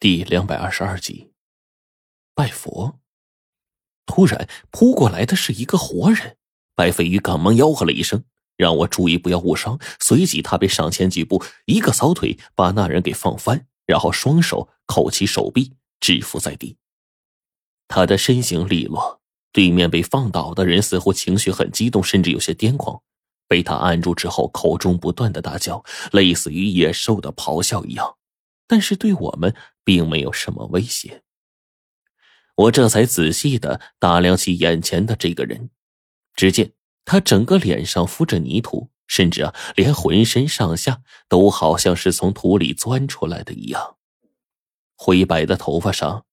[0.00, 1.32] 第两百二十二集，
[2.32, 3.00] 拜佛。
[4.06, 6.36] 突然扑过来的是一个活人，
[6.76, 8.22] 白飞鱼赶忙吆喝了一声，
[8.56, 9.76] 让我注意不要误伤。
[9.98, 16.76] 随即他便上前几步，一个扫腿把那人给放翻，然后双手扣其手臂，制服在地。
[17.88, 19.20] 他的身形利落，
[19.50, 23.02] 对面被放倒的人似乎情绪很激动，甚至有些癫狂。
[23.48, 28.14] 被他按住之后，口中不断的大叫，类似于野兽的咆哮一样。
[28.70, 29.56] 但是对我们
[29.88, 31.22] 并没有什么威胁。
[32.56, 35.70] 我这才仔细的打量起眼前的这个人，
[36.34, 36.74] 只见
[37.06, 43.96] 他整个脸上敷着泥土，甚至啊，连浑身上下都好像是从土里钻出来的一样。
[44.94, 46.26] 灰白的头发上，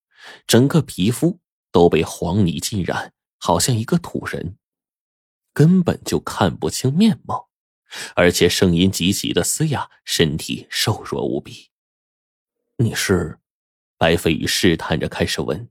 [0.45, 1.39] 整个皮肤
[1.71, 4.57] 都被黄泥浸染，好像一个土人，
[5.53, 7.47] 根本就看不清面貌，
[8.17, 11.69] 而且声音极其的嘶哑，身体瘦弱无比。
[12.77, 13.39] 你是，
[13.97, 15.69] 白飞宇试探着开始问，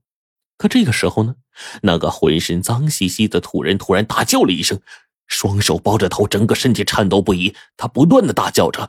[0.57, 1.37] 可这个时候呢，
[1.83, 4.81] 那个浑身脏兮兮的土人突然大叫了一声，
[5.27, 7.55] 双手包着头，整个身体颤抖不已。
[7.77, 8.89] 他不断的大叫着：“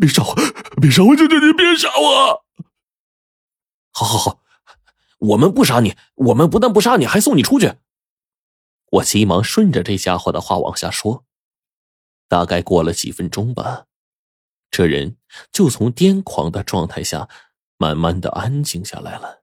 [0.00, 0.34] 别杀我！
[0.80, 1.16] 别杀我！
[1.16, 2.44] 求求你别杀我！”
[3.92, 4.40] 好好好，
[5.18, 7.72] 我们不杀你，我们不但不杀你，还送你出去。
[8.92, 11.24] 我急忙顺着这家伙的话往下说。
[12.28, 13.86] 大概过了几分钟吧，
[14.70, 15.16] 这人
[15.50, 17.28] 就从癫狂的状态下。
[17.78, 19.42] 慢慢的安静下来了，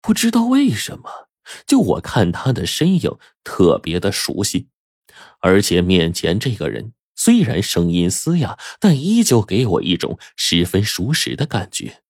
[0.00, 1.28] 不知道为什么，
[1.66, 4.68] 就我看他的身影特别的熟悉，
[5.40, 12.02] 而且面前这个人虽然声音嘶哑，但依旧给我一种十分熟识的感觉。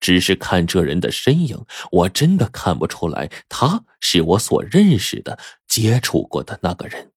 [0.00, 7.12] 只是看这人的身影，我真的看不出来他是我所认识的、接触过的那个人。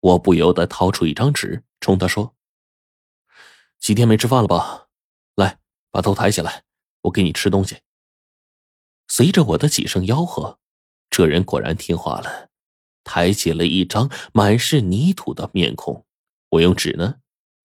[0.00, 2.34] 我不由得掏出一张纸，冲他说
[3.78, 4.86] ：“几天没吃饭了吧？”
[5.90, 6.64] 把头抬起来，
[7.02, 7.78] 我给你吃东西。
[9.08, 10.58] 随着我的几声吆喝，
[11.08, 12.50] 这人果然听话了，
[13.04, 16.04] 抬起了一张满是泥土的面孔。
[16.50, 17.16] 我用纸呢，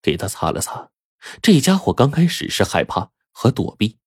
[0.01, 0.91] 给他擦了擦。
[1.41, 3.97] 这家伙刚开始是害怕和躲避，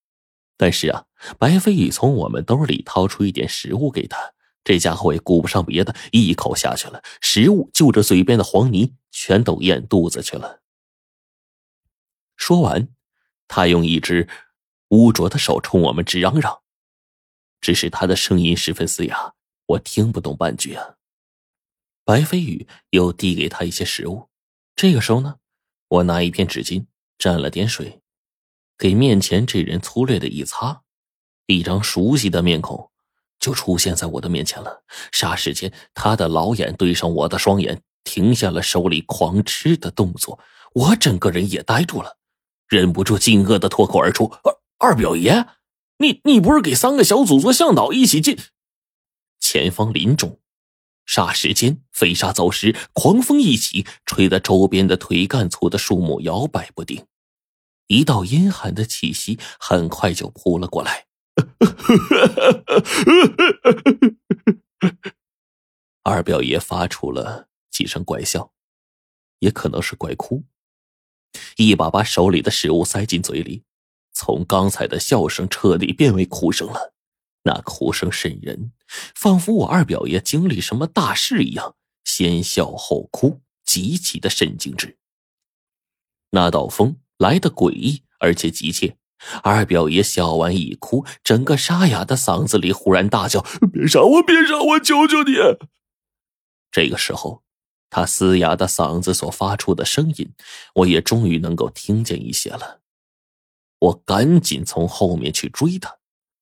[0.56, 1.06] 但是啊，
[1.38, 4.32] 白飞宇从我们兜里掏出一点食物给他，
[4.64, 7.02] 这家伙也顾不上别的，一口下去了。
[7.20, 10.62] 食物就着嘴边的黄泥，全都咽肚子去了。
[12.36, 12.88] 说完。
[13.48, 14.28] 他用一只
[14.88, 16.62] 污浊的手冲我们直嚷嚷，
[17.60, 19.34] 只是他的声音十分嘶哑，
[19.66, 20.96] 我听不懂半句啊。
[22.04, 24.28] 白飞宇又递给他一些食物，
[24.76, 25.36] 这个时候呢，
[25.88, 26.86] 我拿一片纸巾
[27.18, 28.00] 蘸了点水，
[28.78, 30.82] 给面前这人粗略的一擦，
[31.46, 32.90] 一张熟悉的面孔
[33.40, 34.84] 就出现在我的面前了。
[35.10, 40.38] 霎时间，他的老眼对上我的双眼，停下了手里狂吃的动作，
[40.74, 42.15] 我整个人也呆住了。
[42.68, 45.46] 忍不住惊愕的脱口而出：“二二表爷，
[45.98, 48.38] 你你不是给三个小祖宗向导一起进？”
[49.40, 50.40] 前方林中，
[51.06, 57.06] 霎时间飞沙走石，狂风一起，吹得周边的腿干粗的树木摇摆不定。
[57.86, 61.06] 一道阴寒的气息很快就扑了过来。
[66.02, 68.52] 二表爷发出了几声怪笑，
[69.38, 70.44] 也可能是怪哭。
[71.56, 73.64] 一把把手里的食物塞进嘴里，
[74.12, 76.92] 从刚才的笑声彻底变为哭声了。
[77.44, 78.72] 那哭声渗人，
[79.14, 84.98] 仿佛我二表爷经历什么大事一样，先笑后哭，极其的神经质。
[86.30, 88.98] 那道风来的诡异而且急切，
[89.42, 93.40] 二表爷笑完一哭，整个沙哑的嗓子里忽然大叫
[93.72, 94.22] ：“别杀我！
[94.22, 94.80] 别杀我！
[94.80, 95.36] 求求你！”
[96.70, 97.45] 这个时候。
[97.88, 100.32] 他嘶哑的嗓子所发出的声音，
[100.74, 102.80] 我也终于能够听见一些了。
[103.78, 105.98] 我赶紧从后面去追他，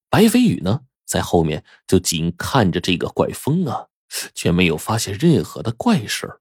[0.09, 3.89] 白飞宇呢，在后面就紧看着这个怪风啊，
[4.35, 6.39] 却没有发现任何的怪事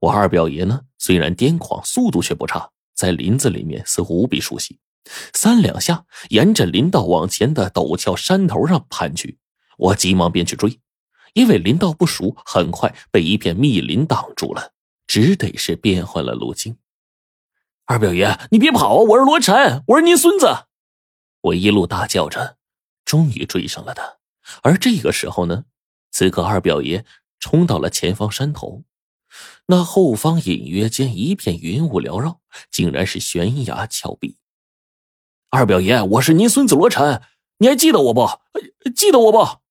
[0.00, 4.78] 我二表爷呢，虽然癫狂，速度却不差，在林子里面似乎无比熟悉，
[5.32, 9.38] 三两下沿着林道往前的陡峭山头上攀去，
[9.78, 10.80] 我急忙便去追。
[11.34, 14.72] 因为林道不熟，很快被一片密林挡住了，
[15.06, 16.76] 只得是变换了路径。
[17.86, 19.02] 二表爷，你别跑啊！
[19.02, 20.66] 我是罗晨，我是您孙子。
[21.40, 22.56] 我一路大叫着，
[23.04, 24.18] 终于追上了他。
[24.62, 25.64] 而这个时候呢，
[26.10, 27.04] 此刻二表爷
[27.40, 28.84] 冲到了前方山头，
[29.66, 32.40] 那后方隐约间一片云雾缭绕，
[32.70, 34.36] 竟然是悬崖峭壁。
[35.50, 37.22] 二表爷，我是您孙子罗晨，
[37.58, 38.28] 你还记得我不？
[38.94, 39.61] 记得我不？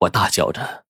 [0.00, 0.84] 我大叫着，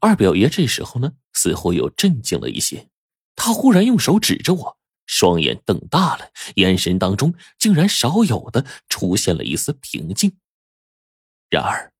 [0.00, 2.88] 二表爷这时候呢，似乎又镇静了一些。
[3.36, 10.36] 他忽然用手指着我，双眼瞪大了，眼神当中竟然少有的出现了一丝平静。
[11.50, 11.92] 然而，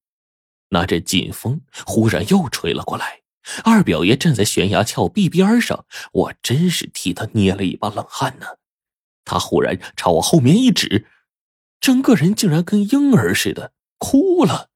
[0.69, 3.21] 那阵劲风忽然又吹了过来。
[3.65, 8.47] 二表爷站在悬崖峭壁边上，我真是替他捏了一把冷汗呢。
[9.25, 11.07] 他忽然朝我后面一指，
[11.81, 14.70] 整个人竟然跟婴儿似的哭了，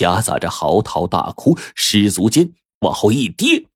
[0.00, 3.66] 夹杂着嚎啕大哭，失足间往后一跌。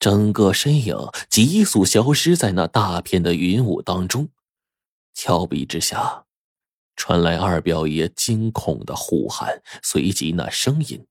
[0.00, 0.96] 整个身影
[1.30, 4.30] 急速消失在那大片的云雾当中，
[5.14, 6.24] 峭壁之下
[6.96, 11.06] 传来二表爷惊恐的呼喊，随即那声音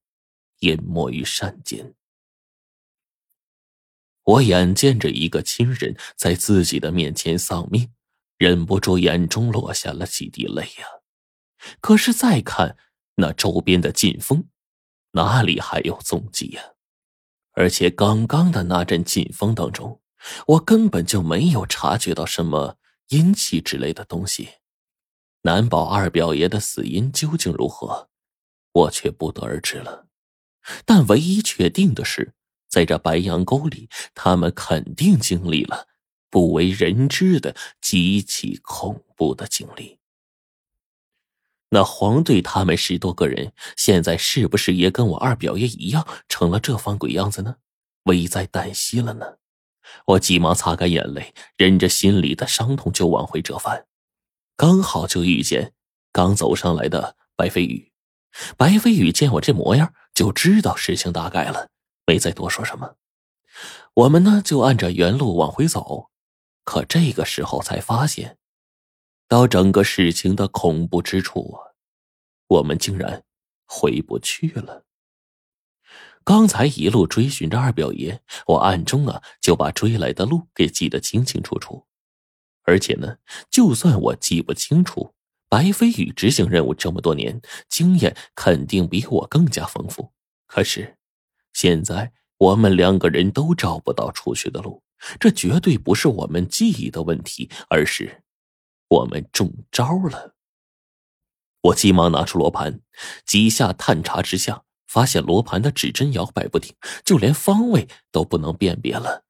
[0.60, 1.94] 淹没于山间。
[4.26, 7.90] 我眼见着一个亲人在自己的面前丧命，
[8.38, 10.86] 忍不住眼中落下了几滴泪呀。
[11.80, 12.76] 可是再看
[13.16, 14.48] 那周边的劲风，
[15.12, 16.62] 哪里还有踪迹呀？
[17.54, 20.02] 而且刚刚的那阵劲风当中，
[20.48, 22.78] 我根本就没有察觉到什么
[23.10, 24.50] 阴气之类的东西。
[25.44, 28.10] 难保二表爷的死因究竟如何，
[28.72, 30.08] 我却不得而知了。
[30.86, 32.34] 但唯一确定的是，
[32.70, 35.88] 在这白杨沟里，他们肯定经历了
[36.30, 40.00] 不为人知的极其恐怖的经历。
[41.74, 47.56] 那黄队他们十多个人，现在是不是也跟我二表爷一样，成了这番鬼样子呢？
[48.04, 49.38] 危在旦夕了呢！
[50.06, 53.88] 我急忙擦干眼泪，忍着心里的伤痛就往回折返，
[54.56, 55.74] 刚好就遇见
[56.12, 57.92] 刚走上来的白飞宇。
[58.56, 61.70] 白飞宇见我这模样，就知道事情大概了，
[62.06, 62.98] 没再多说什么。
[63.96, 66.12] 我们呢，就按着原路往回走，
[66.64, 68.38] 可这个时候才发现。
[69.28, 71.74] 到整个事情的恐怖之处啊，
[72.48, 73.24] 我们竟然
[73.66, 74.86] 回不去了。
[76.24, 81.86] 刚才一路追寻着二表爷，我暗中啊就把追来的路给记得清清楚楚。
[82.64, 83.18] 而且呢，
[83.50, 85.14] 就算我记不清楚，
[85.50, 90.14] 白飞宇执行任务这么多年，经验肯定比我更加丰富。
[90.46, 90.98] 可是
[91.52, 94.82] 现在我们两个人都找不到出去的路，
[95.20, 98.23] 这绝对不是我们记忆的问题，而是……
[98.88, 100.36] 我们中招了！
[101.62, 102.82] 我急忙拿出罗盘，
[103.26, 106.76] 几下探查之下，发现罗盘的指针摇摆不定，
[107.06, 109.24] 就连方位都不能辨别了。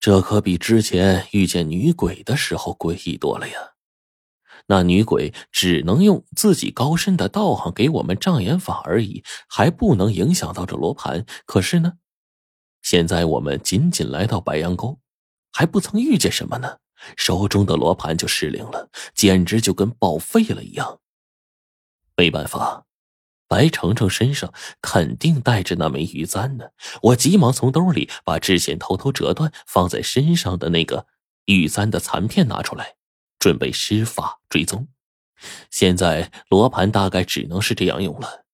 [0.00, 3.72] 这可比之前遇见女鬼的时候诡异多了呀！
[4.66, 11.26] 那女鬼只能用自己高深的道行给我们障眼法而已，还不能影响到这罗盘。
[11.46, 11.94] 可是呢，
[12.82, 15.00] 现在我们仅仅来到白羊沟，
[15.50, 16.78] 还不曾遇见什么呢？
[17.16, 21.00] 手中的罗盘就失灵了，简直就跟报废了一样。
[22.16, 22.84] 没办法，
[23.46, 24.52] 白程程身上
[24.82, 26.66] 肯定带着那枚玉簪呢。
[27.02, 31.06] 我急忙从兜里把之前偷偷折断放在身上的那个
[31.46, 32.96] 玉簪的残片拿出来，
[33.38, 34.88] 准备施法追踪。
[35.70, 38.44] 现在罗盘大概只能是这样用了。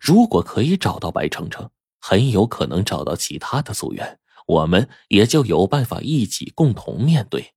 [0.00, 7.54] 如果可以找到白程程，很有可能找到其他的组员，我们也就有办法一起共同面对。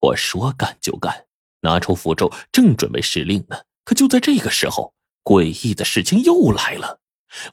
[0.00, 1.26] 我说干就干，
[1.60, 3.56] 拿出符咒，正准备施令呢。
[3.84, 4.94] 可就在这个时候，
[5.24, 7.00] 诡异的事情又来了。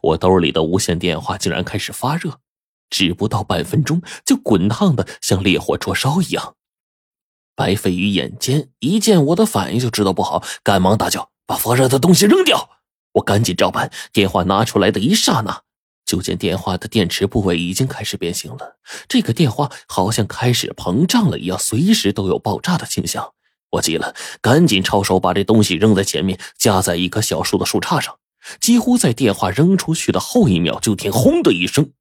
[0.01, 2.39] 我兜里的无线电话竟然开始发热，
[2.89, 6.55] 只不到半分钟，就滚烫的像烈火灼烧一样。
[7.55, 12.69] 白飞宇眼尖，一见我的反应就知道不好，赶忙大叫：“把发热的东西扔掉！”
[13.13, 13.91] 我赶紧照办。
[14.11, 15.63] 电话拿出来的一刹那。
[16.13, 18.77] 就见电话的电池部位已经开始变形了，
[19.07, 23.33] 这个电话好像开始膨胀了一样，随时都有爆炸的倾向。
[23.71, 28.19] 我急了，赶紧抄手把这东西扔在前面，夹在一棵小树的树杈上。
[28.59, 31.91] 几乎在电话扔出去的后一秒，就听“轰”的一声，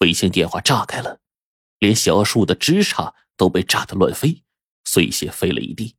[0.00, 1.20] 卫星电话炸开了，
[1.78, 4.42] 连小树的枝杈都被炸得乱飞，
[4.84, 5.94] 碎屑飞了一地。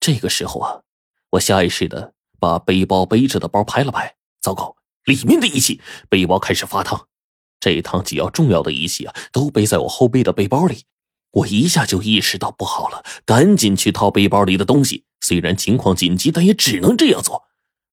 [0.00, 0.82] 这个时候啊，
[1.30, 4.76] 我下意识的把背包背着的包拍了拍，糟糕！
[5.04, 7.08] 里面的仪器，背包开始发烫。
[7.60, 10.84] 这一趟几样重要的仪器啊，都背在我后背的背包里。
[11.30, 15.04] 我一下就意识到不好了，赶紧去掏背包里的东西。
[15.20, 17.44] 虽然情况紧急，但也只能这样做。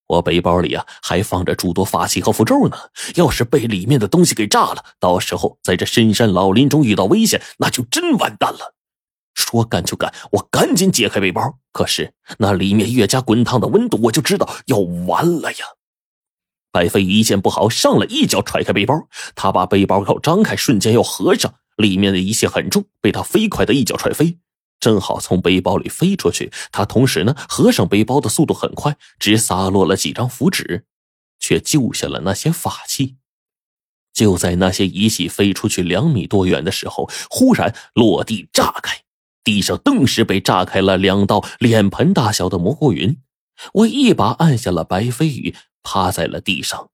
[0.07, 2.75] 我背包里啊，还放着诸多法器和符咒呢。
[3.15, 8.73] 要是被里面的东西给炸了，到时候在这深山老林中遇到危险，那就真完蛋了。
[9.35, 11.59] 说干就干，我赶紧解开背包。
[11.71, 15.65] 可是那里面越加滚烫的温度，我就知道要完了呀。
[16.71, 18.95] 白飞宇一见不好，上来一脚踹开背包。
[19.35, 24.37] 他把背包口张开，瞬间又合上，里面的一切很重，被他飞快的一脚踹飞，
[24.79, 26.51] 正好从背包里飞出去。
[26.71, 30.85] 他同时呢，合上背包的速度很快，只洒落了几张符纸，
[31.39, 33.15] 却救下了那些法器。
[34.13, 39.03] 就在那些仪器飞出去两米多远的时候，忽然落地炸开，
[39.43, 43.17] 地上顿时被炸开了两道脸盆大小的蘑菇云。
[43.73, 46.89] 我一把按下了白飞宇，趴在了地上，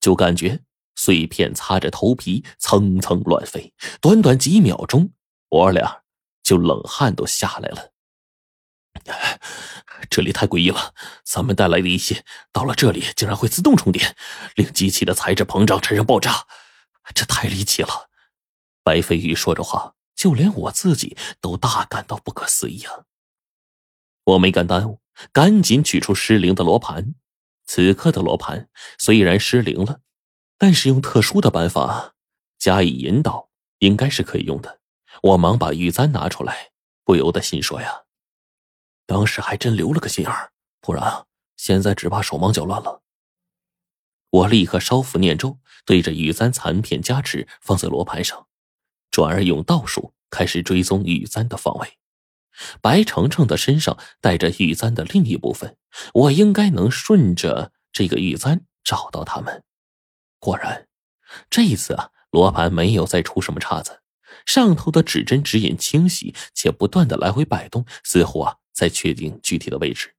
[0.00, 0.62] 就感觉
[0.94, 3.72] 碎片擦着头皮蹭蹭乱飞。
[4.00, 5.12] 短短几秒钟，
[5.48, 6.02] 我俩
[6.42, 7.92] 就冷汗都下来了。
[10.10, 10.94] 这里太诡异了，
[11.24, 14.16] 咱们带来的一切到了这里竟然会自动充电，
[14.54, 16.46] 令机器的材质膨胀产生爆炸，
[17.14, 18.08] 这太离奇了。
[18.82, 23.04] 白飞宇说着话，就连我自己都大感到不可思议啊！
[24.24, 25.00] 我没敢耽误，
[25.32, 27.14] 赶紧取出失灵的罗盘。
[27.66, 28.68] 此刻的罗盘
[28.98, 30.00] 虽然失灵了，
[30.56, 32.14] 但是用特殊的办法
[32.58, 34.80] 加以引导，应该是可以用的。
[35.22, 36.70] 我忙把玉簪拿出来，
[37.04, 38.04] 不由得心说呀。
[39.06, 43.02] 当时还真留了个心眼儿，不然，现在只怕手忙脚乱了。
[44.30, 48.46] 我立刻烧符念咒，对着玉簪残片加持，放在罗盘上，
[49.10, 51.98] 转而用道术开始追踪玉簪的方位。
[52.80, 55.76] 白程程的身上带着玉簪的另一部分，
[56.14, 59.62] 我应该能顺着这个玉簪找到他们。
[60.38, 60.86] 果然，
[61.50, 64.00] 这一次啊，罗盘没有再出什么岔子，
[64.44, 68.56] 上头的指针指引清晰，且不断的来回摆动，似乎啊。
[68.76, 70.14] 在确定具体的位置，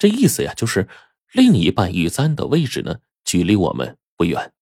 [0.00, 0.88] 这意思呀，就是
[1.30, 4.52] 另一半玉簪的位置呢，距离我们不远。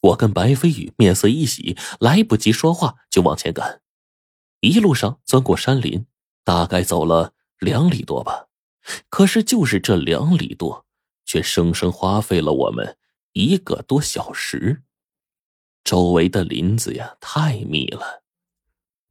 [0.00, 3.80] 我跟白飞宇面色一喜，来不及说话就往前赶。
[4.66, 6.06] 一路上钻过山林，
[6.44, 8.48] 大概走了两里多吧。
[9.08, 10.86] 可是就是这两里多，
[11.24, 12.96] 却生生花费了我们
[13.32, 14.82] 一个多小时。
[15.84, 18.24] 周围的林子呀，太密了，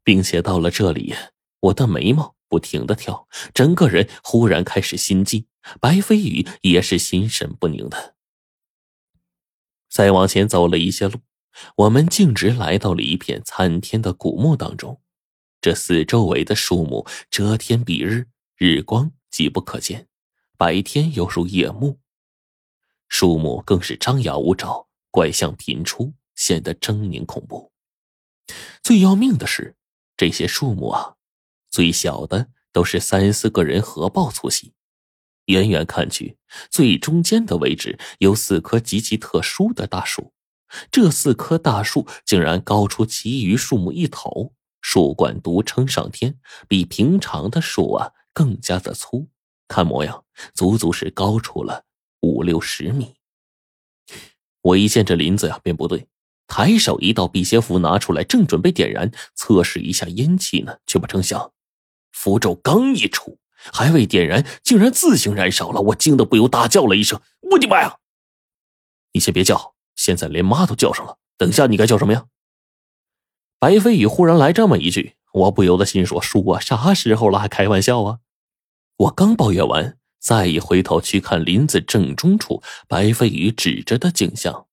[0.04, 1.16] 并且到了这里，
[1.60, 2.36] 我的眉毛。
[2.48, 5.48] 不停的跳，整个人忽然开始心悸。
[5.82, 8.16] 白飞宇也是心神不宁的。
[9.90, 11.20] 再往前走了一些路，
[11.78, 15.02] 我们径直来到了一片参天的古墓当中。
[15.66, 20.08] 这四周围的树木遮天蔽日，日光极不可见，
[20.60, 21.98] 白天犹如夜幕，
[23.08, 27.72] 树木更是张牙舞爪，怪象频出，显得狰狞恐怖。
[28.84, 29.76] 最要命的是，
[30.16, 31.16] 这些树木啊。
[31.72, 34.74] 最小的都是三四个人合抱粗细，
[35.46, 36.38] 远远看去，
[36.70, 40.32] 最中间的位置有四棵极其特殊的大树，
[40.92, 44.54] 这四棵大树竟然高出其余树木一头，
[44.88, 46.38] 树冠独撑上天，
[46.68, 49.28] 比平常的树啊更加的粗，
[49.68, 50.24] 看模样
[50.54, 51.86] 足足是高出了
[52.22, 53.16] 五六十米。
[54.62, 56.08] 我一见这林子呀，便不对，
[56.46, 61.52] 抬手一道辟邪符拿出来，正准备点燃测试一下阴气呢，却不成想。
[62.12, 63.40] 符咒刚一出，
[63.74, 65.82] 还未点燃，竟然自行燃烧了！
[65.82, 67.20] 我惊得不由大叫了一声
[67.52, 67.98] ：“我的妈呀！”
[69.14, 71.18] 你先别叫，现在连妈都叫上了。
[71.38, 72.28] 等下你该叫什么呀？
[73.66, 78.20] 白飞宇忽然来这么一句，我不由得心说：“叔啊，啥时候了还开玩笑啊？”
[78.96, 84.68] 我刚抱怨完，再一回头去看林子正中处，白飞宇指着的景象，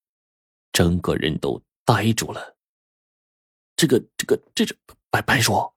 [0.74, 2.58] 整个人都呆住了。
[3.76, 4.76] 这个，这个，这这
[5.08, 5.72] 白白叔，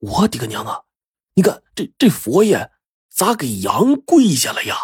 [0.00, 0.82] 我的个娘啊！
[1.34, 2.72] 你看，这这佛爷
[3.08, 4.74] 咋给羊跪下了呀？